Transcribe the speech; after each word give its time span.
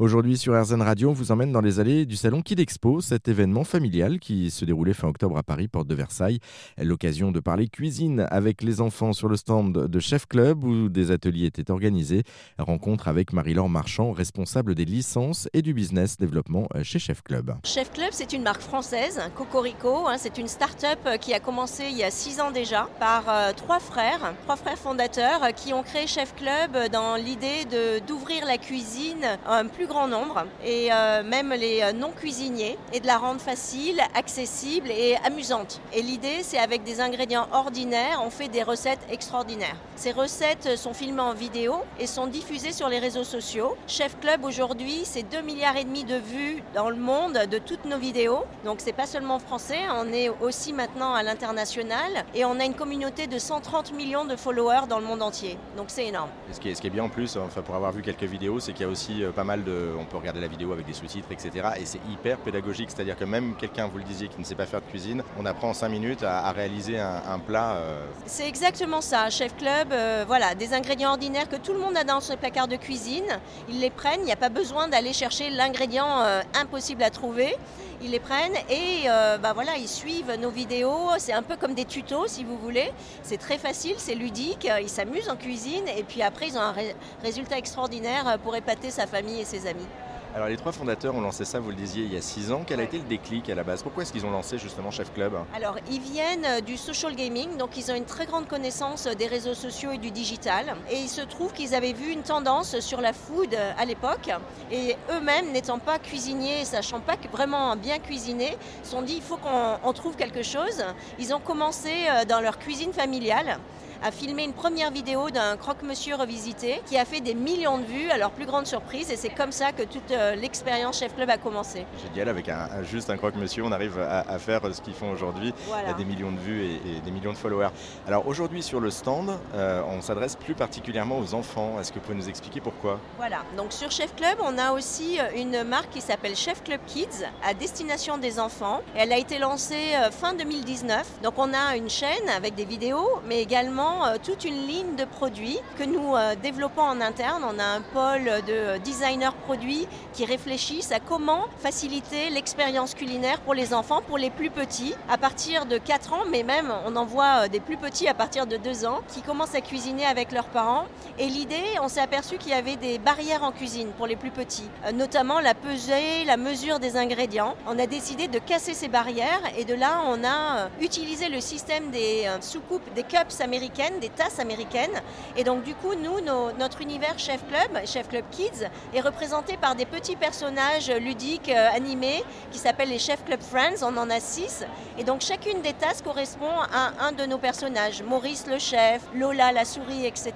Aujourd'hui 0.00 0.36
sur 0.36 0.60
RZN 0.60 0.82
Radio, 0.82 1.10
on 1.10 1.12
vous 1.12 1.30
emmène 1.30 1.52
dans 1.52 1.60
les 1.60 1.78
allées 1.78 2.04
du 2.04 2.16
salon 2.16 2.42
Kid 2.42 2.58
Expo, 2.58 3.00
cet 3.00 3.28
événement 3.28 3.62
familial 3.62 4.18
qui 4.18 4.50
se 4.50 4.64
déroulait 4.64 4.92
fin 4.92 5.06
octobre 5.06 5.38
à 5.38 5.44
Paris, 5.44 5.68
porte 5.68 5.86
de 5.86 5.94
Versailles. 5.94 6.40
L'occasion 6.78 7.30
de 7.30 7.38
parler 7.38 7.68
cuisine 7.68 8.26
avec 8.32 8.62
les 8.62 8.80
enfants 8.80 9.12
sur 9.12 9.28
le 9.28 9.36
stand 9.36 9.72
de 9.72 10.00
Chef 10.00 10.26
Club 10.26 10.64
où 10.64 10.88
des 10.88 11.12
ateliers 11.12 11.46
étaient 11.46 11.70
organisés. 11.70 12.24
Rencontre 12.58 13.06
avec 13.06 13.32
Marie-Laure 13.32 13.68
Marchand, 13.68 14.10
responsable 14.10 14.74
des 14.74 14.84
licences 14.84 15.48
et 15.52 15.62
du 15.62 15.72
business 15.72 16.16
développement 16.16 16.66
chez 16.82 16.98
Chef 16.98 17.22
Club. 17.22 17.54
Chef 17.62 17.92
Club, 17.92 18.08
c'est 18.10 18.32
une 18.32 18.42
marque 18.42 18.62
française, 18.62 19.20
Cocorico. 19.36 20.08
Hein, 20.08 20.16
c'est 20.18 20.38
une 20.38 20.48
start-up 20.48 21.20
qui 21.20 21.34
a 21.34 21.38
commencé 21.38 21.84
il 21.88 21.96
y 21.96 22.02
a 22.02 22.10
six 22.10 22.40
ans 22.40 22.50
déjà 22.50 22.88
par 22.98 23.28
euh, 23.28 23.52
trois 23.56 23.78
frères, 23.78 24.34
trois 24.42 24.56
frères 24.56 24.76
fondateurs 24.76 25.54
qui 25.54 25.72
ont 25.72 25.84
créé 25.84 26.08
Chef 26.08 26.34
Club 26.34 26.90
dans 26.90 27.14
l'idée 27.14 27.64
d'ouvrir 28.08 28.44
la 28.44 28.58
cuisine 28.58 29.38
un 29.46 29.68
plus 29.68 29.83
grand 29.86 30.08
nombre 30.08 30.44
et 30.64 30.92
euh, 30.92 31.22
même 31.22 31.50
les 31.50 31.82
euh, 31.82 31.92
non 31.92 32.10
cuisiniers 32.10 32.78
et 32.92 33.00
de 33.00 33.06
la 33.06 33.18
rendre 33.18 33.40
facile, 33.40 34.00
accessible 34.14 34.90
et 34.90 35.16
amusante. 35.24 35.80
Et 35.92 36.02
l'idée, 36.02 36.42
c'est 36.42 36.58
avec 36.58 36.84
des 36.84 37.00
ingrédients 37.00 37.46
ordinaires, 37.52 38.22
on 38.24 38.30
fait 38.30 38.48
des 38.48 38.62
recettes 38.62 39.06
extraordinaires. 39.10 39.76
Ces 39.96 40.12
recettes 40.12 40.76
sont 40.76 40.94
filmées 40.94 41.20
en 41.22 41.34
vidéo 41.34 41.76
et 41.98 42.06
sont 42.06 42.26
diffusées 42.26 42.72
sur 42.72 42.88
les 42.88 42.98
réseaux 42.98 43.24
sociaux. 43.24 43.76
Chef 43.86 44.18
Club 44.20 44.44
aujourd'hui, 44.44 45.02
c'est 45.04 45.22
2 45.22 45.40
milliards 45.42 45.76
et 45.76 45.84
demi 45.84 46.04
de 46.04 46.16
vues 46.16 46.62
dans 46.74 46.90
le 46.90 46.96
monde 46.96 47.38
de 47.50 47.58
toutes 47.58 47.84
nos 47.84 47.98
vidéos. 47.98 48.44
Donc 48.64 48.78
c'est 48.78 48.92
pas 48.92 49.06
seulement 49.06 49.38
français, 49.38 49.80
on 49.96 50.12
est 50.12 50.28
aussi 50.40 50.72
maintenant 50.72 51.14
à 51.14 51.22
l'international 51.22 52.24
et 52.34 52.44
on 52.44 52.58
a 52.58 52.64
une 52.64 52.74
communauté 52.74 53.26
de 53.26 53.38
130 53.38 53.92
millions 53.92 54.24
de 54.24 54.36
followers 54.36 54.86
dans 54.88 54.98
le 54.98 55.06
monde 55.06 55.22
entier. 55.22 55.58
Donc 55.76 55.86
c'est 55.88 56.06
énorme. 56.06 56.30
ce, 56.52 56.60
qui 56.60 56.70
est, 56.70 56.74
ce 56.74 56.80
qui 56.80 56.86
est 56.86 56.90
bien 56.90 57.04
en 57.04 57.08
plus, 57.08 57.36
enfin, 57.36 57.62
pour 57.62 57.74
avoir 57.74 57.92
vu 57.92 58.02
quelques 58.02 58.24
vidéos, 58.24 58.60
c'est 58.60 58.72
qu'il 58.72 58.86
y 58.86 58.88
a 58.88 58.92
aussi 58.92 59.22
euh, 59.22 59.30
pas 59.30 59.44
mal 59.44 59.64
de 59.64 59.73
on 59.98 60.04
peut 60.04 60.16
regarder 60.16 60.40
la 60.40 60.48
vidéo 60.48 60.72
avec 60.72 60.86
des 60.86 60.92
sous-titres, 60.92 61.28
etc. 61.30 61.68
Et 61.78 61.86
c'est 61.86 62.00
hyper 62.10 62.38
pédagogique, 62.38 62.90
c'est-à-dire 62.90 63.16
que 63.16 63.24
même 63.24 63.54
quelqu'un, 63.56 63.86
vous 63.86 63.98
le 63.98 64.04
disiez, 64.04 64.28
qui 64.28 64.38
ne 64.38 64.44
sait 64.44 64.54
pas 64.54 64.66
faire 64.66 64.80
de 64.80 64.86
cuisine, 64.86 65.22
on 65.38 65.46
apprend 65.46 65.70
en 65.70 65.74
5 65.74 65.88
minutes 65.88 66.22
à, 66.22 66.50
réaliser 66.52 66.98
un, 66.98 67.38
plat. 67.38 67.76
Euh. 67.76 68.04
C'est 68.26 68.48
exactement 68.48 69.00
ça, 69.00 69.28
Chef 69.30 69.56
Club, 69.56 69.92
euh, 69.92 70.24
voilà, 70.26 70.54
des 70.54 70.72
ingrédients 70.72 71.10
ordinaires 71.10 71.48
que 71.48 71.56
tout 71.56 71.72
le 71.72 71.78
monde 71.78 71.96
a 71.96 72.04
dans 72.04 72.20
son 72.20 72.36
placard 72.36 72.68
de 72.68 72.76
cuisine, 72.76 73.26
ils 73.68 73.80
les 73.80 73.90
prennent, 73.90 74.20
il 74.20 74.26
n'y 74.26 74.32
a 74.32 74.36
pas 74.36 74.48
besoin 74.48 74.88
d'aller 74.88 75.12
chercher 75.12 75.50
l'ingrédient 75.50 76.22
euh, 76.22 76.42
impossible 76.54 77.02
à 77.02 77.10
trouver. 77.10 77.56
Ils 78.02 78.10
les 78.10 78.20
prennent 78.20 78.56
et 78.68 79.08
bah 79.40 79.52
voilà, 79.54 79.76
ils 79.78 79.88
suivent 79.88 80.34
nos 80.38 80.50
vidéos. 80.50 81.08
C'est 81.16 81.32
un 81.32 81.42
peu 81.42 81.56
comme 81.56 81.72
des 81.72 81.86
tutos 81.86 82.26
si 82.26 82.44
vous 82.44 82.58
voulez. 82.58 82.92
C'est 83.22 83.38
très 83.38 83.56
facile, 83.56 83.94
c'est 83.96 84.14
ludique. 84.14 84.68
Ils 84.82 84.90
s'amusent 84.90 85.30
en 85.30 85.36
cuisine 85.36 85.88
et 85.88 86.02
puis 86.02 86.20
après 86.20 86.48
ils 86.48 86.58
ont 86.58 86.60
un 86.60 86.74
résultat 87.22 87.56
extraordinaire 87.56 88.38
pour 88.42 88.56
épater 88.56 88.90
sa 88.90 89.06
famille 89.06 89.40
et 89.40 89.46
ses 89.46 89.63
amis. 89.66 89.86
Alors 90.34 90.48
les 90.48 90.56
trois 90.56 90.72
fondateurs 90.72 91.14
ont 91.14 91.20
lancé 91.20 91.44
ça, 91.44 91.60
vous 91.60 91.70
le 91.70 91.76
disiez, 91.76 92.02
il 92.02 92.12
y 92.12 92.16
a 92.16 92.20
six 92.20 92.50
ans. 92.50 92.64
Quel 92.66 92.80
a 92.80 92.82
été 92.82 92.98
le 92.98 93.04
déclic 93.04 93.48
à 93.50 93.54
la 93.54 93.62
base? 93.62 93.84
Pourquoi 93.84 94.02
est-ce 94.02 94.12
qu'ils 94.12 94.26
ont 94.26 94.32
lancé 94.32 94.58
justement 94.58 94.90
Chef 94.90 95.12
Club? 95.14 95.34
Alors 95.54 95.76
ils 95.88 96.00
viennent 96.00 96.44
euh, 96.44 96.60
du 96.60 96.76
social 96.76 97.14
gaming, 97.14 97.56
donc 97.56 97.76
ils 97.76 97.88
ont 97.92 97.94
une 97.94 98.04
très 98.04 98.26
grande 98.26 98.48
connaissance 98.48 99.06
des 99.06 99.28
réseaux 99.28 99.54
sociaux 99.54 99.92
et 99.92 99.98
du 99.98 100.10
digital. 100.10 100.74
Et 100.90 100.96
il 100.96 101.08
se 101.08 101.20
trouve 101.20 101.52
qu'ils 101.52 101.72
avaient 101.76 101.92
vu 101.92 102.10
une 102.10 102.22
tendance 102.22 102.80
sur 102.80 103.00
la 103.00 103.12
food 103.12 103.54
euh, 103.54 103.70
à 103.78 103.84
l'époque. 103.84 104.28
Et 104.72 104.96
eux-mêmes, 105.12 105.52
n'étant 105.52 105.78
pas 105.78 106.00
cuisiniers, 106.00 106.64
sachant 106.64 106.98
pas 106.98 107.14
vraiment 107.30 107.76
bien 107.76 108.00
cuisiner, 108.00 108.58
se 108.82 108.90
sont 108.90 109.02
dit 109.02 109.14
il 109.14 109.22
faut 109.22 109.36
qu'on 109.36 109.92
trouve 109.92 110.16
quelque 110.16 110.42
chose. 110.42 110.82
Ils 111.20 111.32
ont 111.32 111.38
commencé 111.38 111.92
euh, 112.08 112.24
dans 112.24 112.40
leur 112.40 112.58
cuisine 112.58 112.92
familiale 112.92 113.60
a 114.02 114.10
filmé 114.10 114.44
une 114.44 114.52
première 114.52 114.90
vidéo 114.90 115.30
d'un 115.30 115.56
croque-monsieur 115.56 116.14
revisité 116.16 116.80
qui 116.86 116.98
a 116.98 117.04
fait 117.04 117.20
des 117.20 117.34
millions 117.34 117.78
de 117.78 117.84
vues 117.84 118.10
à 118.10 118.18
leur 118.18 118.30
plus 118.30 118.46
grande 118.46 118.66
surprise 118.66 119.10
et 119.10 119.16
c'est 119.16 119.30
comme 119.30 119.52
ça 119.52 119.72
que 119.72 119.82
toute 119.82 120.10
euh, 120.10 120.34
l'expérience 120.34 120.98
Chef 120.98 121.14
Club 121.14 121.30
a 121.30 121.38
commencé. 121.38 121.86
Génial, 122.02 122.28
avec 122.28 122.48
un, 122.48 122.82
juste 122.82 123.10
un 123.10 123.16
croque-monsieur, 123.16 123.64
on 123.64 123.72
arrive 123.72 123.98
à, 123.98 124.38
faire 124.38 124.60
ce 124.74 124.80
qu'ils 124.80 124.94
font 124.94 125.10
aujourd'hui, 125.10 125.54
voilà. 125.66 125.92
des 125.94 126.04
millions 126.04 126.32
de 126.32 126.38
vues 126.38 126.64
et, 126.64 127.00
des 127.00 127.10
millions 127.10 127.32
de 127.32 127.36
followers. 127.36 127.70
Alors 128.06 128.26
aujourd'hui 128.26 128.62
sur 128.62 128.80
le 128.80 128.90
stand, 128.90 129.38
euh, 129.54 129.82
on 129.88 130.00
s'adresse 130.00 130.36
plus 130.36 130.54
particulièrement 130.54 131.18
aux 131.18 131.34
enfants. 131.34 131.78
Est-ce 131.80 131.92
que 131.92 131.98
vous 131.98 132.04
pouvez 132.04 132.18
nous 132.18 132.28
expliquer 132.28 132.60
pourquoi? 132.60 132.98
Voilà, 133.16 133.42
donc 133.56 133.72
sur 133.72 133.90
Chef 133.90 134.14
Club, 134.16 134.38
on 134.42 134.58
a 134.58 134.72
aussi 134.72 135.18
euh, 135.18 135.24
une 135.36 135.64
marque 135.64 135.90
qui 135.90 136.00
s'appelle 136.00 136.36
Chef 136.36 136.62
Club 136.62 136.80
Kids 136.86 137.24
à 137.44 137.54
destination 137.54 138.18
des 138.18 138.40
enfants. 138.40 138.80
Elle 138.96 139.12
a 139.12 139.18
été 139.18 139.38
lancée 139.38 139.92
fin 140.10 140.34
2019. 140.34 141.20
Donc 141.22 141.34
on 141.38 141.52
a 141.52 141.76
une 141.76 141.90
chaîne 141.90 142.28
avec 142.36 142.54
des 142.54 142.64
vidéos, 142.64 143.20
mais 143.26 143.40
également 143.42 143.93
euh, 144.04 144.16
toute 144.22 144.44
une 144.44 144.66
ligne 144.66 144.96
de 144.96 145.04
produits 145.04 145.58
que 145.78 145.84
nous 145.84 146.14
euh, 146.14 146.34
développons 146.42 146.82
en 146.82 147.00
interne. 147.00 147.42
On 147.44 147.58
a 147.58 147.64
un 147.64 147.80
pôle 147.80 148.42
de 148.46 148.78
designers 148.78 149.34
produits 149.44 149.86
qui 150.12 150.24
réfléchissent 150.24 150.92
à 150.92 151.00
comment 151.00 151.44
faciliter 151.58 152.30
l'expérience 152.30 152.94
culinaire 152.94 153.40
pour 153.40 153.54
les 153.54 153.72
enfants, 153.72 154.00
pour 154.06 154.18
les 154.18 154.30
plus 154.30 154.50
petits, 154.50 154.94
à 155.08 155.18
partir 155.18 155.66
de 155.66 155.78
4 155.78 156.12
ans, 156.12 156.24
mais 156.30 156.42
même 156.42 156.72
on 156.86 156.96
en 156.96 157.04
voit 157.04 157.44
euh, 157.44 157.48
des 157.48 157.60
plus 157.60 157.76
petits 157.76 158.08
à 158.08 158.14
partir 158.14 158.46
de 158.46 158.56
2 158.56 158.84
ans, 158.84 159.00
qui 159.08 159.22
commencent 159.22 159.54
à 159.54 159.60
cuisiner 159.60 160.04
avec 160.04 160.32
leurs 160.32 160.48
parents. 160.48 160.84
Et 161.18 161.26
l'idée, 161.26 161.64
on 161.82 161.88
s'est 161.88 162.00
aperçu 162.00 162.36
qu'il 162.36 162.50
y 162.50 162.54
avait 162.54 162.76
des 162.76 162.98
barrières 162.98 163.44
en 163.44 163.52
cuisine 163.52 163.88
pour 163.96 164.06
les 164.06 164.16
plus 164.16 164.30
petits, 164.30 164.68
notamment 164.94 165.40
la 165.40 165.54
pesée, 165.54 166.24
la 166.26 166.36
mesure 166.36 166.80
des 166.80 166.96
ingrédients. 166.96 167.54
On 167.66 167.78
a 167.78 167.86
décidé 167.86 168.28
de 168.28 168.38
casser 168.38 168.74
ces 168.74 168.88
barrières 168.88 169.42
et 169.56 169.64
de 169.64 169.74
là, 169.74 170.02
on 170.06 170.24
a 170.24 170.68
utilisé 170.80 171.28
le 171.28 171.40
système 171.40 171.90
des 171.90 172.26
soucoupes, 172.40 172.92
des 172.94 173.04
cups 173.04 173.30
des 173.74 174.08
tasses 174.08 174.38
américaines. 174.38 175.02
Et 175.36 175.42
donc 175.42 175.64
du 175.64 175.74
coup, 175.74 175.94
nous, 175.94 176.20
notre 176.58 176.80
univers 176.80 177.18
Chef 177.18 177.40
Club, 177.48 177.84
Chef 177.86 178.08
Club 178.08 178.24
Kids, 178.30 178.68
est 178.94 179.00
représenté 179.00 179.56
par 179.56 179.74
des 179.74 179.84
petits 179.84 180.14
personnages 180.14 180.90
ludiques 180.90 181.48
euh, 181.48 181.68
animés 181.74 182.22
qui 182.52 182.58
s'appellent 182.58 182.90
les 182.90 183.00
Chef 183.00 183.24
Club 183.24 183.40
Friends. 183.40 183.82
On 183.82 183.96
en 183.96 184.10
a 184.10 184.20
six. 184.20 184.64
Et 184.96 185.02
donc 185.02 185.22
chacune 185.22 185.60
des 185.62 185.72
tasses 185.72 186.02
correspond 186.02 186.52
à 186.72 187.04
un 187.04 187.12
de 187.12 187.26
nos 187.26 187.38
personnages. 187.38 188.02
Maurice 188.02 188.46
le 188.46 188.58
chef, 188.58 189.02
Lola 189.14 189.50
la 189.50 189.64
souris, 189.64 190.06
etc. 190.06 190.32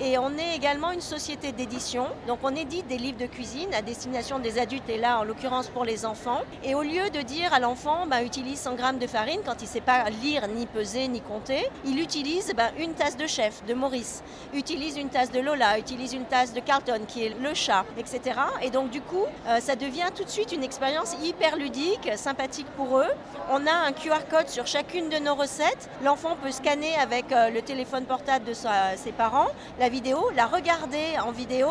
Et 0.00 0.18
on 0.18 0.36
est 0.36 0.56
également 0.56 0.90
une 0.90 1.00
société 1.00 1.52
d'édition. 1.52 2.06
Donc 2.26 2.40
on 2.42 2.54
édite 2.56 2.88
des 2.88 2.98
livres 2.98 3.18
de 3.18 3.26
cuisine 3.26 3.72
à 3.72 3.82
destination 3.82 4.40
des 4.40 4.58
adultes 4.58 4.88
et 4.88 4.98
là 4.98 5.20
en 5.20 5.24
l'occurrence 5.24 5.68
pour 5.68 5.84
les 5.84 6.04
enfants. 6.04 6.40
Et 6.64 6.74
au 6.74 6.82
lieu 6.82 7.08
de 7.10 7.22
dire 7.22 7.54
à 7.54 7.60
l'enfant 7.60 8.06
bah, 8.08 8.24
utilise 8.24 8.58
100 8.58 8.74
grammes 8.74 8.98
de 8.98 9.06
farine 9.06 9.40
quand 9.46 9.60
il 9.60 9.66
ne 9.66 9.70
sait 9.70 9.80
pas 9.80 10.10
lire 10.10 10.48
ni 10.48 10.66
peser 10.66 11.06
ni 11.06 11.20
compter, 11.20 11.68
il 11.84 12.00
utilise 12.00 12.52
bah, 12.56 12.70
une 12.80 12.94
tasse 12.94 13.16
de 13.16 13.26
chef 13.26 13.64
de 13.66 13.74
Maurice, 13.74 14.22
utilise 14.54 14.96
une 14.96 15.10
tasse 15.10 15.30
de 15.30 15.40
Lola, 15.40 15.78
utilise 15.78 16.14
une 16.14 16.24
tasse 16.24 16.52
de 16.54 16.60
Carlton 16.60 17.02
qui 17.06 17.24
est 17.24 17.38
le 17.40 17.54
chat, 17.54 17.84
etc. 17.98 18.38
Et 18.62 18.70
donc 18.70 18.90
du 18.90 19.00
coup, 19.00 19.24
euh, 19.46 19.60
ça 19.60 19.76
devient 19.76 20.08
tout 20.16 20.24
de 20.24 20.30
suite 20.30 20.52
une 20.52 20.64
expérience 20.64 21.14
hyper 21.22 21.56
ludique, 21.56 22.10
sympathique 22.16 22.66
pour 22.76 22.98
eux. 22.98 23.10
On 23.50 23.66
a 23.66 23.72
un 23.72 23.92
QR 23.92 24.26
code 24.30 24.48
sur 24.48 24.66
chacune 24.66 25.08
de 25.08 25.18
nos 25.18 25.34
recettes. 25.34 25.90
L'enfant 26.02 26.36
peut 26.42 26.52
scanner 26.52 26.94
avec 26.96 27.30
euh, 27.32 27.50
le 27.50 27.62
téléphone 27.62 28.04
portable 28.04 28.46
de 28.46 28.54
ses 28.54 29.12
parents 29.12 29.48
la 29.78 29.88
vidéo, 29.88 30.30
la 30.34 30.46
regarder 30.46 31.18
en 31.24 31.32
vidéo, 31.32 31.68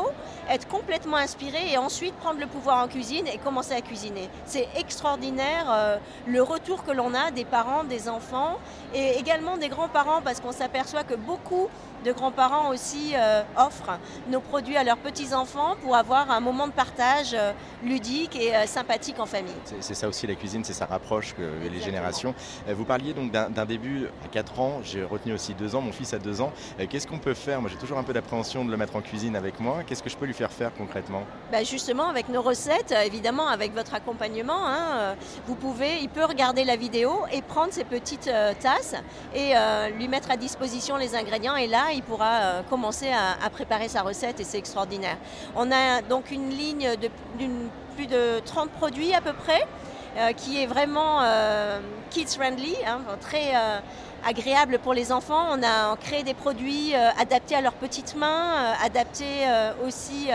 être 0.50 0.68
complètement 0.68 1.18
inspiré 1.18 1.72
et 1.72 1.78
ensuite 1.78 2.14
prendre 2.16 2.40
le 2.40 2.48
pouvoir 2.48 2.84
en 2.84 2.88
cuisine 2.88 3.28
et 3.28 3.38
commencer 3.38 3.74
à 3.74 3.82
cuisiner. 3.82 4.30
C'est 4.46 4.68
extraordinaire 4.76 5.66
euh, 5.70 5.98
le 6.28 6.42
retour 6.42 6.84
que 6.84 6.92
l'on 6.92 7.14
a 7.14 7.32
des 7.32 7.46
parents, 7.46 7.84
des 7.84 8.10
enfants 8.10 8.58
et 8.94 9.18
également 9.18 9.58
des 9.58 9.70
grands-parents 9.70 10.22
parce 10.22 10.40
qu'on 10.40 10.52
s'aperçoit 10.52 10.99
que 11.04 11.16
beaucoup 11.16 11.70
de 12.06 12.12
grands-parents 12.12 12.70
aussi 12.70 13.14
euh, 13.16 13.42
offrent 13.58 14.00
nos 14.30 14.40
produits 14.40 14.78
à 14.78 14.84
leurs 14.84 14.98
petits-enfants 14.98 15.76
pour 15.82 15.96
avoir 15.96 16.32
un 16.32 16.40
moment 16.40 16.68
de 16.68 16.72
partage 16.72 17.34
euh, 17.34 17.52
ludique 17.84 18.36
et 18.36 18.56
euh, 18.56 18.66
sympathique 18.66 19.20
en 19.20 19.26
famille. 19.26 19.54
C'est 19.82 19.94
ça 19.94 20.08
aussi 20.08 20.28
la 20.28 20.36
cuisine, 20.36 20.64
c'est 20.64 20.74
ça 20.74 20.86
rapproche 20.86 21.36
les 21.40 21.82
générations. 21.82 22.34
Vous 22.68 22.86
parliez 22.86 23.14
donc 23.14 23.32
d'un 23.32 23.66
début 23.66 24.08
à 24.24 24.28
4 24.28 24.60
ans, 24.60 24.80
j'ai 24.84 25.04
retenu 25.04 25.34
aussi 25.34 25.54
2 25.54 25.76
ans, 25.76 25.82
mon 25.82 25.92
fils 25.92 26.14
a 26.14 26.20
2 26.20 26.42
ans. 26.42 26.52
Qu'est-ce 26.90 27.08
qu'on 27.08 27.20
peut 27.20 27.34
faire? 27.34 27.62
Moi 27.62 27.70
j'ai 27.70 27.78
toujours 27.78 27.98
un 27.98 28.04
peu 28.04 28.14
d'appréhension 28.14 28.66
de 28.66 28.72
le 28.72 28.78
mettre 28.78 28.96
en 28.96 29.02
cuisine 29.02 29.36
avec 29.36 29.60
moi. 29.60 29.80
Qu'est-ce 29.86 30.04
que 30.04 30.10
je 30.10 30.18
peux 30.18 30.26
lui 30.26 30.34
faire 30.34 30.52
faire 30.52 30.74
concrètement? 30.74 31.24
Bah 31.52 31.64
Justement 31.64 32.08
avec 32.08 32.30
nos 32.30 32.42
recettes, 32.42 32.94
évidemment 33.06 33.48
avec 33.48 33.74
votre 33.74 33.94
accompagnement, 33.94 34.68
hein, 34.68 35.16
vous 35.48 35.56
pouvez, 35.56 36.00
il 36.02 36.10
peut 36.10 36.26
regarder 36.26 36.64
la 36.64 36.76
vidéo 36.76 37.12
et 37.32 37.42
prendre 37.42 37.74
ses 37.74 37.84
petites 37.84 38.32
tasses 38.62 38.96
et 39.36 39.54
lui 39.98 40.08
mettre 40.08 40.32
à 40.32 40.38
disposition 40.38 40.89
les 40.98 41.16
ingrédients 41.16 41.56
et 41.56 41.68
là, 41.68 41.92
il 41.94 42.04
pourra 42.04 42.42
euh, 42.42 42.62
commencer 42.70 43.10
à, 43.12 43.50
préparer 43.50 43.88
sa 43.88 44.02
recette 44.02 44.40
et 44.40 44.44
c'est 44.44 44.58
extraordinaire. 44.58 45.18
On 45.56 45.72
a 45.72 46.02
donc 46.02 46.32
une 46.32 46.50
ligne 46.50 46.96
de 47.02 47.10
plus 47.96 48.08
de 48.08 48.40
30 48.46 48.70
produits 48.72 49.14
à 49.14 49.22
peu 49.22 49.34
près. 49.34 49.66
Euh, 50.18 50.34
qui 50.34 50.62
est 50.62 50.66
vraiment 50.66 51.22
euh, 51.22 51.80
kids 52.10 52.36
friendly, 52.36 52.76
hein, 52.84 53.00
très 53.22 53.54
agréable 54.28 54.80
pour 54.80 54.94
les 54.94 55.12
enfants. 55.12 55.48
On 55.52 55.64
a 55.64 55.96
créé 55.98 56.24
des 56.24 56.34
produits 56.34 56.96
euh, 56.96 57.10
adaptés 57.20 57.56
à 57.56 57.62
leurs 57.62 57.74
petites 57.74 58.16
mains, 58.16 58.56
euh, 58.56 58.86
adaptés 58.86 59.48
euh, 59.48 59.72
aussi 59.86 60.30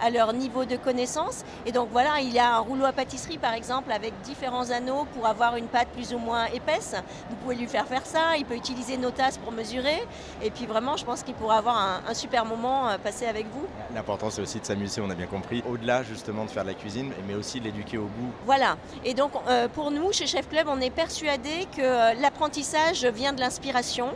à 0.00 0.10
leur 0.10 0.32
niveau 0.32 0.64
de 0.64 0.76
connaissance. 0.76 1.44
Et 1.66 1.72
donc 1.72 1.88
voilà, 1.92 2.20
il 2.20 2.32
y 2.32 2.38
a 2.38 2.56
un 2.56 2.58
rouleau 2.58 2.84
à 2.84 2.92
pâtisserie 2.92 3.38
par 3.38 3.54
exemple 3.54 3.92
avec 3.92 4.12
différents 4.22 4.70
anneaux 4.70 5.06
pour 5.14 5.26
avoir 5.26 5.56
une 5.56 5.66
pâte 5.66 5.88
plus 5.88 6.12
ou 6.12 6.18
moins 6.18 6.46
épaisse. 6.46 6.94
Vous 7.30 7.36
pouvez 7.36 7.54
lui 7.54 7.66
faire 7.66 7.86
faire 7.86 8.04
ça, 8.04 8.36
il 8.36 8.44
peut 8.44 8.56
utiliser 8.56 8.96
nos 8.96 9.10
tasses 9.10 9.38
pour 9.38 9.52
mesurer. 9.52 10.06
Et 10.42 10.50
puis 10.50 10.66
vraiment, 10.66 10.96
je 10.96 11.04
pense 11.04 11.22
qu'il 11.22 11.34
pourra 11.34 11.58
avoir 11.58 11.76
un, 11.78 12.00
un 12.08 12.14
super 12.14 12.44
moment 12.44 12.88
passé 13.02 13.26
avec 13.26 13.46
vous. 13.52 13.66
L'important 13.94 14.30
c'est 14.30 14.42
aussi 14.42 14.60
de 14.60 14.66
s'amuser, 14.66 15.00
on 15.00 15.10
a 15.10 15.14
bien 15.14 15.26
compris, 15.26 15.62
au-delà 15.68 16.02
justement 16.02 16.44
de 16.44 16.50
faire 16.50 16.64
de 16.64 16.68
la 16.68 16.74
cuisine, 16.74 17.12
mais 17.26 17.34
aussi 17.34 17.60
de 17.60 17.64
l'éduquer 17.64 17.98
au 17.98 18.06
goût. 18.06 18.32
Voilà, 18.44 18.76
et 19.04 19.14
donc 19.14 19.32
pour 19.74 19.90
nous, 19.90 20.12
chez 20.12 20.26
Chef 20.26 20.48
Club, 20.48 20.66
on 20.68 20.80
est 20.80 20.90
persuadé 20.90 21.66
que 21.76 22.20
l'apprentissage 22.20 23.04
vient 23.04 23.27
de 23.32 23.40
l'inspiration. 23.40 24.10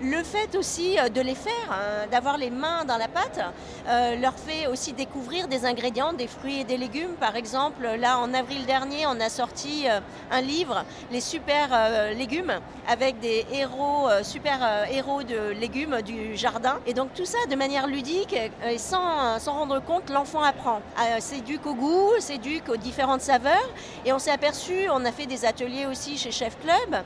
Le 0.00 0.22
fait 0.22 0.54
aussi 0.56 0.96
euh, 0.96 1.08
de 1.08 1.20
les 1.20 1.34
faire, 1.34 1.52
hein, 1.72 2.06
d'avoir 2.08 2.38
les 2.38 2.50
mains 2.50 2.84
dans 2.84 2.98
la 2.98 3.08
pâte, 3.08 3.40
euh, 3.88 4.14
leur 4.14 4.34
fait 4.34 4.68
aussi 4.68 4.92
découvrir 4.92 5.48
des 5.48 5.64
ingrédients, 5.64 6.12
des 6.12 6.28
fruits 6.28 6.60
et 6.60 6.64
des 6.64 6.76
légumes. 6.76 7.14
Par 7.18 7.34
exemple, 7.34 7.82
là 7.98 8.18
en 8.18 8.32
avril 8.32 8.64
dernier, 8.64 9.06
on 9.08 9.20
a 9.20 9.28
sorti 9.28 9.88
euh, 9.88 9.98
un 10.30 10.40
livre, 10.40 10.84
Les 11.10 11.20
super 11.20 11.70
légumes, 12.14 12.52
avec 12.86 13.18
des 13.18 13.44
héros, 13.52 14.08
super 14.22 14.86
héros 14.90 15.22
de 15.22 15.50
légumes 15.50 16.00
du 16.02 16.36
jardin. 16.36 16.78
Et 16.86 16.94
donc 16.94 17.12
tout 17.14 17.24
ça 17.24 17.38
de 17.50 17.56
manière 17.56 17.86
ludique 17.86 18.34
et 18.34 18.78
sans 18.78 19.38
s'en 19.38 19.54
rendre 19.54 19.80
compte, 19.82 20.10
l'enfant 20.10 20.42
apprend. 20.42 20.80
c'est 21.18 21.40
dû 21.40 21.58
au 21.64 21.74
goût, 21.74 22.12
c'est 22.20 22.38
dû 22.38 22.60
aux 22.68 22.76
différentes 22.76 23.22
saveurs. 23.22 23.68
Et 24.04 24.12
on 24.12 24.18
s'est 24.18 24.30
aperçu, 24.30 24.88
on 24.90 25.04
a 25.04 25.12
fait 25.12 25.26
des 25.26 25.44
ateliers 25.44 25.86
aussi 25.86 26.18
chez 26.18 26.30
Chef 26.30 26.56
Club, 26.60 27.02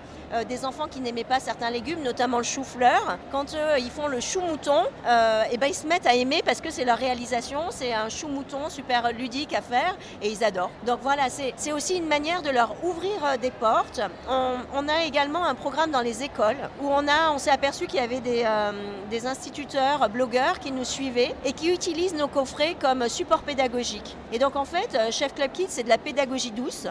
des 0.49 0.65
enfants 0.65 0.89
qui 0.89 1.01
n'aimaient 1.01 1.25
pas 1.25 1.41
certains 1.53 1.71
légumes, 1.71 2.03
notamment 2.03 2.39
le 2.39 2.45
chou-fleur. 2.45 3.19
Quand 3.31 3.55
ils 3.79 3.91
font 3.91 4.09
le 4.09 4.21
chou-mouton, 4.21 4.85
euh, 5.07 5.43
et 5.51 5.59
ben 5.59 5.67
ils 5.67 5.75
se 5.75 5.87
mettent 5.87 6.07
à 6.07 6.15
aimer 6.15 6.41
parce 6.43 6.63
que 6.63 6.71
c'est 6.71 6.87
leur 6.87 6.97
réalisation, 6.97 7.65
c'est 7.69 7.93
un 7.93 8.09
chou-mouton 8.09 8.71
super 8.71 9.13
ludique 9.13 9.53
à 9.53 9.61
faire 9.61 9.95
et 10.23 10.31
ils 10.31 10.43
adorent. 10.45 10.71
Donc 10.87 11.01
voilà, 11.03 11.25
c'est 11.29 11.73
aussi 11.73 11.97
une 11.97 12.07
manière 12.07 12.41
de 12.41 12.49
leur 12.49 12.75
ouvrir 12.83 13.13
euh, 13.25 13.37
des 13.37 13.51
portes. 13.51 14.01
On, 14.29 14.89
a 14.89 15.05
également 15.05 15.45
un 15.45 15.55
programme 15.55 15.91
dans 15.91 16.01
les 16.01 16.23
écoles 16.25 16.57
où 16.81 16.89
on, 16.89 17.05
on 17.33 17.39
s'est 17.39 17.51
aperçu 17.51 17.87
qu'il 17.87 18.01
y 18.01 18.03
avait 18.03 18.21
des, 18.21 18.45
euh, 18.47 18.73
des 19.11 19.27
instituteurs, 19.27 20.09
blogueurs 20.09 20.59
qui 20.59 20.73
nous 20.73 20.85
suivaient 20.85 21.35
et 21.45 21.53
qui 21.53 21.71
utilisent 21.71 22.15
nos 22.15 22.29
coffrets 22.29 22.77
comme 22.81 23.09
support 23.09 23.43
pédagogique. 23.43 24.17
Et 24.33 24.39
donc 24.39 24.57
en 24.57 24.65
fait, 24.65 24.99
Chef 25.11 25.35
Club 25.35 25.53
Kids, 25.53 25.67
c'est 25.69 25.85
de 25.85 25.89
la 25.89 25.99
pédagogie 25.99 26.51
douce. 26.51 26.87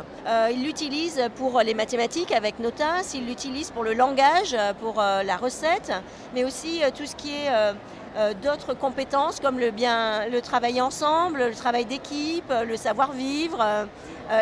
ils 0.52 0.64
l'utilisent 0.64 1.24
pour 1.36 1.60
les 1.62 1.74
mathématiques 1.74 2.32
avec 2.32 2.60
Notas, 2.60 3.12
ils 3.14 3.26
l'utilisent 3.26 3.72
pour 3.72 3.84
le 3.84 3.94
langage, 3.94 4.51
pour 4.80 4.96
la 4.96 5.38
recette, 5.38 5.92
mais 6.34 6.44
aussi 6.44 6.82
tout 6.96 7.06
ce 7.06 7.16
qui 7.16 7.34
est 7.34 7.50
euh, 8.18 8.34
d'autres 8.34 8.74
compétences 8.74 9.40
comme 9.40 9.58
le, 9.58 9.72
bien, 9.72 10.28
le 10.28 10.42
travail 10.42 10.82
ensemble, 10.82 11.46
le 11.46 11.56
travail 11.56 11.86
d'équipe, 11.86 12.52
le 12.68 12.76
savoir-vivre 12.76 13.62
euh, 13.62 13.86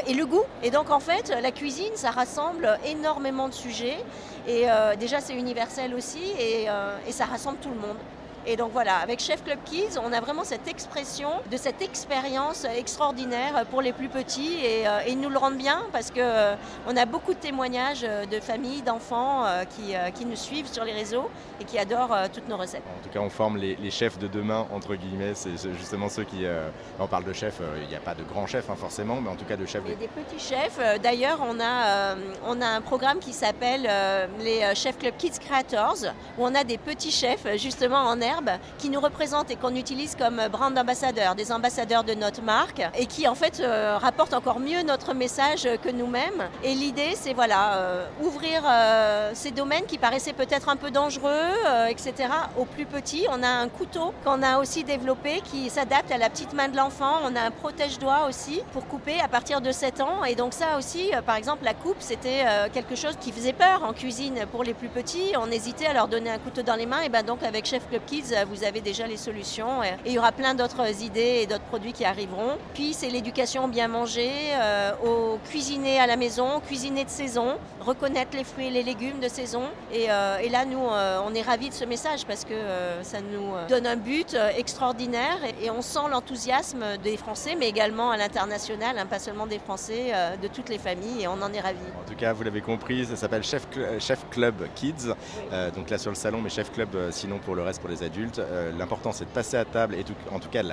et 0.07 0.15
le 0.15 0.25
goût. 0.25 0.43
Et 0.63 0.71
donc 0.71 0.89
en 0.89 0.99
fait, 0.99 1.31
la 1.41 1.51
cuisine, 1.51 1.91
ça 1.93 2.09
rassemble 2.09 2.79
énormément 2.85 3.47
de 3.47 3.53
sujets. 3.53 3.97
Et 4.47 4.63
euh, 4.65 4.95
déjà, 4.95 5.21
c'est 5.21 5.35
universel 5.35 5.93
aussi 5.93 6.33
et 6.39 7.11
ça 7.11 7.25
rassemble 7.25 7.59
tout 7.59 7.69
le 7.69 7.75
monde. 7.75 7.97
Et 8.45 8.55
donc 8.55 8.71
voilà, 8.71 8.97
avec 8.97 9.19
Chef 9.19 9.43
Club 9.43 9.59
Kids, 9.65 9.99
on 10.01 10.13
a 10.13 10.21
vraiment 10.21 10.43
cette 10.43 10.67
expression 10.67 11.29
de 11.51 11.57
cette 11.57 11.81
expérience 11.81 12.65
extraordinaire 12.65 13.65
pour 13.69 13.81
les 13.81 13.91
plus 13.91 14.07
petits 14.07 14.55
et, 14.63 14.87
euh, 14.87 15.01
ils 15.07 15.19
nous 15.19 15.29
le 15.29 15.37
rendent 15.37 15.57
bien 15.57 15.83
parce 15.91 16.09
qu'on 16.09 16.19
euh, 16.19 16.55
a 16.95 17.05
beaucoup 17.05 17.33
de 17.33 17.39
témoignages 17.39 18.01
de 18.01 18.39
familles, 18.39 18.81
d'enfants 18.81 19.45
euh, 19.45 19.63
qui, 19.65 19.93
qui, 20.15 20.25
nous 20.25 20.35
suivent 20.35 20.67
sur 20.67 20.83
les 20.83 20.93
réseaux 20.93 21.29
et 21.59 21.65
qui 21.65 21.77
adorent 21.77 22.15
toutes 22.33 22.47
nos 22.47 22.57
recettes. 22.57 22.83
En 22.99 23.03
tout 23.03 23.09
cas, 23.09 23.19
on 23.19 23.29
forme 23.29 23.57
les, 23.57 23.91
chefs 23.91 24.19
de 24.19 24.27
demain, 24.27 24.67
entre 24.71 24.95
guillemets, 24.95 25.33
c'est 25.33 25.57
justement 25.77 26.09
ceux 26.09 26.23
qui... 26.23 26.45
on 26.99 27.07
parle 27.07 27.23
de 27.25 27.33
chefs, 27.33 27.59
il 27.81 27.87
n'y 27.87 27.95
a 27.95 27.99
pas 27.99 28.13
de 28.13 28.23
grands 28.23 28.45
chefs 28.45 28.69
hein, 28.69 28.75
forcément, 28.77 29.19
mais 29.19 29.29
en 29.29 29.35
tout 29.35 29.45
cas 29.45 29.57
de 29.57 29.65
chefs. 29.65 29.81
Il 29.85 29.91
y 29.91 29.93
a 29.93 29.97
des 29.97 30.07
petits 30.07 30.39
chefs. 30.39 30.79
D'ailleurs, 31.01 31.39
on, 31.41 31.59
a 31.59 32.15
on 32.45 32.61
a 32.61 32.67
un 32.67 32.81
programme 32.81 33.19
qui 33.19 33.33
s'appelle 33.33 33.89
les 34.39 34.75
Chef 34.75 34.97
Club 34.99 35.15
Kids 35.17 35.39
Creators, 35.39 36.13
où 36.37 36.45
on 36.45 36.53
a 36.53 36.63
des 36.63 36.77
petits 36.77 37.11
chefs 37.11 37.45
justement 37.57 37.97
en 37.97 38.21
air 38.21 38.28
qui 38.77 38.89
nous 38.89 38.99
représentent 38.99 39.51
et 39.51 39.55
qu'on 39.55 39.75
utilise 39.75 40.15
comme 40.15 40.41
brand 40.51 40.77
ambassadeurs, 40.77 41.35
des 41.35 41.51
ambassadeurs 41.51 42.03
de 42.03 42.13
notre 42.13 42.41
marque 42.41 42.81
et 42.97 43.05
qui 43.05 43.27
en 43.27 43.35
fait 43.35 43.59
euh, 43.59 43.97
rapportent 43.97 44.33
encore 44.33 44.59
mieux 44.59 44.83
notre 44.83 45.13
message 45.13 45.67
que 45.81 45.89
nous-mêmes. 45.89 46.47
Et 46.63 46.73
l'idée, 46.73 47.13
c'est 47.15 47.33
voilà, 47.33 47.73
euh, 47.73 48.05
ouvrir 48.21 48.61
euh, 48.65 49.31
ces 49.33 49.51
domaines 49.51 49.85
qui 49.85 49.97
paraissaient 49.97 50.33
peut-être 50.33 50.69
un 50.69 50.75
peu 50.75 50.91
dangereux, 50.91 51.29
etc., 51.89 52.29
aux 52.57 52.65
plus 52.65 52.85
petits. 52.85 53.25
On 53.31 53.43
a 53.43 53.47
un 53.47 53.67
couteau 53.67 54.13
qu'on 54.23 54.41
a 54.43 54.59
aussi 54.59 54.83
développé 54.83 55.41
qui 55.43 55.69
s'adapte 55.69 56.11
à 56.11 56.17
la 56.17 56.29
petite 56.29 56.53
main 56.53 56.67
de 56.67 56.77
l'enfant. 56.77 57.17
On 57.23 57.35
a 57.35 57.41
un 57.41 57.51
protège-doigt 57.51 58.27
aussi 58.27 58.61
pour 58.73 58.87
couper 58.87 59.19
à 59.19 59.27
partir 59.27 59.61
de 59.61 59.71
7 59.71 60.01
ans. 60.01 60.23
Et 60.23 60.35
donc 60.35 60.53
ça 60.53 60.77
aussi, 60.77 61.11
par 61.25 61.35
exemple, 61.35 61.63
la 61.63 61.73
coupe, 61.73 61.97
c'était 61.99 62.45
quelque 62.73 62.95
chose 62.95 63.15
qui 63.19 63.31
faisait 63.31 63.53
peur 63.53 63.83
en 63.83 63.93
cuisine 63.93 64.45
pour 64.51 64.63
les 64.63 64.73
plus 64.73 64.89
petits. 64.89 65.33
On 65.37 65.51
hésitait 65.51 65.87
à 65.87 65.93
leur 65.93 66.07
donner 66.07 66.29
un 66.29 66.39
couteau 66.39 66.61
dans 66.61 66.75
les 66.75 66.85
mains. 66.85 67.01
Et 67.01 67.09
ben 67.09 67.23
donc 67.23 67.43
avec 67.43 67.65
Chef 67.65 67.87
Club 67.89 68.01
Kids, 68.05 68.18
vous 68.49 68.63
avez 68.63 68.81
déjà 68.81 69.07
les 69.07 69.17
solutions. 69.17 69.83
Et 69.83 69.89
il 70.05 70.13
y 70.13 70.19
aura 70.19 70.31
plein 70.31 70.53
d'autres 70.53 71.03
idées 71.03 71.41
et 71.41 71.47
d'autres 71.47 71.63
produits 71.65 71.93
qui 71.93 72.05
arriveront. 72.05 72.57
Puis 72.73 72.93
c'est 72.93 73.09
l'éducation 73.09 73.67
bien 73.67 73.87
manger, 73.87 74.31
euh, 74.53 74.91
au 75.03 75.37
cuisiner 75.49 75.99
à 75.99 76.07
la 76.07 76.15
maison, 76.15 76.59
cuisiner 76.59 77.03
de 77.03 77.09
saison, 77.09 77.57
reconnaître 77.79 78.35
les 78.35 78.43
fruits 78.43 78.67
et 78.67 78.71
les 78.71 78.83
légumes 78.83 79.19
de 79.19 79.27
saison. 79.27 79.63
Et, 79.93 80.07
euh, 80.09 80.37
là, 80.49 80.65
nous, 80.65 80.79
euh, 80.79 81.19
on 81.25 81.33
est 81.35 81.41
ravis 81.41 81.69
de 81.69 81.73
ce 81.73 81.85
message 81.85 82.25
parce 82.25 82.43
que 82.43 82.55
ça 83.03 83.19
nous 83.21 83.53
donne 83.69 83.85
un 83.85 83.95
but 83.95 84.35
extraordinaire 84.57 85.37
et, 85.61 85.69
on 85.69 85.81
sent 85.81 86.09
l'enthousiasme 86.09 86.97
des 87.03 87.15
Français, 87.15 87.55
mais 87.57 87.69
également 87.69 88.09
à 88.11 88.17
l'international, 88.17 88.97
hein, 88.97 89.05
pas 89.05 89.19
seulement 89.19 89.45
des 89.45 89.59
Français, 89.59 90.11
de 90.41 90.47
toutes 90.47 90.69
les 90.69 90.79
familles, 90.79 91.23
et 91.23 91.27
on 91.27 91.39
en 91.41 91.53
est 91.53 91.59
ravis. 91.59 91.77
En 92.03 92.09
tout 92.09 92.15
cas, 92.15 92.33
vous 92.33 92.43
l'avez 92.43 92.61
compris, 92.61 93.05
ça 93.05 93.15
s'appelle 93.15 93.43
Chef, 93.43 93.67
Chef 93.99 94.25
Club 94.31 94.67
Kids. 94.73 95.13
donc 95.75 95.89
là 95.91 95.97
sur 95.99 96.09
le 96.09 96.15
salon, 96.15 96.41
mais 96.41 96.49
Chef 96.49 96.71
Club 96.71 96.89
sinon 97.11 97.37
pour 97.37 97.55
le 97.55 97.61
reste 97.61 97.79
pour 97.79 97.89
les 97.89 98.03
adultes. 98.09 98.39
Euh, 98.39 98.71
l'important, 98.77 99.11
c'est 99.11 99.25
de 99.25 99.29
passer 99.29 99.57
à 99.57 99.65
table 99.65 99.95
et 99.95 100.03
en 100.31 100.39
tout 100.39 100.49
cas 100.49 100.63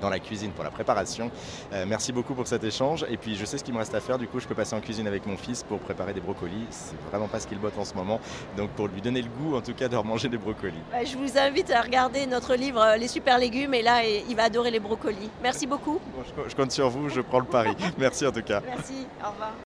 dans 0.00 0.10
la 0.10 0.18
cuisine 0.18 0.52
pour 0.52 0.64
la 0.64 0.70
préparation. 0.70 1.30
Euh, 1.72 1.84
merci 1.86 2.12
beaucoup 2.12 2.34
pour 2.34 2.46
cet 2.46 2.64
échange. 2.64 3.04
Et 3.08 3.16
puis, 3.16 3.36
je 3.36 3.44
sais 3.44 3.58
ce 3.58 3.64
qu'il 3.64 3.74
me 3.74 3.78
reste 3.78 3.94
à 3.94 4.00
faire. 4.00 4.18
Du 4.18 4.28
coup, 4.28 4.40
je 4.40 4.46
peux 4.46 4.54
passer 4.54 4.74
en 4.74 4.80
cuisine 4.80 5.06
avec 5.06 5.26
mon 5.26 5.36
fils 5.36 5.62
pour 5.62 5.78
préparer 5.80 6.12
des 6.12 6.20
brocolis. 6.20 6.66
C'est 6.70 7.00
vraiment 7.10 7.28
pas 7.28 7.40
ce 7.40 7.46
qu'il 7.46 7.58
botte 7.58 7.78
en 7.78 7.84
ce 7.84 7.94
moment. 7.94 8.20
Donc, 8.56 8.70
pour 8.70 8.88
lui 8.88 9.00
donner 9.00 9.22
le 9.22 9.28
goût, 9.28 9.56
en 9.56 9.60
tout 9.60 9.74
cas, 9.74 9.88
de 9.88 9.96
manger 9.96 10.28
des 10.28 10.38
brocolis. 10.38 10.82
Bah, 10.90 11.04
je 11.04 11.16
vous 11.16 11.38
invite 11.38 11.70
à 11.70 11.80
regarder 11.80 12.26
notre 12.26 12.54
livre 12.54 12.96
Les 12.98 13.08
super 13.08 13.38
légumes. 13.38 13.74
Et 13.74 13.82
là, 13.82 14.02
il 14.04 14.36
va 14.36 14.44
adorer 14.44 14.70
les 14.70 14.80
brocolis. 14.80 15.30
Merci 15.42 15.66
beaucoup. 15.66 16.00
je 16.46 16.54
compte 16.54 16.72
sur 16.72 16.88
vous. 16.90 17.08
Je 17.08 17.20
prends 17.20 17.40
le 17.40 17.46
pari. 17.46 17.74
Merci 17.98 18.26
en 18.26 18.32
tout 18.32 18.42
cas. 18.42 18.60
Merci. 18.66 19.06
Au 19.24 19.30
revoir. 19.30 19.52